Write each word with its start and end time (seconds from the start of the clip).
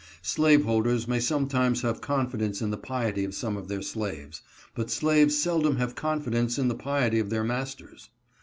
Slaveholders 0.23 1.07
may 1.07 1.19
sometimes 1.19 1.83
have 1.83 2.01
confidence 2.01 2.59
in 2.59 2.71
the 2.71 2.75
piety 2.79 3.23
of 3.23 3.35
some 3.35 3.55
of 3.55 3.67
their 3.67 3.83
slaves, 3.83 4.41
but 4.73 4.89
slaves 4.89 5.37
seldom 5.37 5.75
have 5.75 5.93
confidence 5.93 6.57
in 6.57 6.69
the 6.69 6.73
piety 6.73 7.19
of 7.19 7.29
their 7.29 7.43
masters. 7.43 8.09